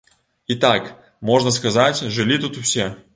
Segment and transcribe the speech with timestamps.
[0.53, 0.87] І так,
[1.31, 2.89] можна сказаць, жылі тут усе.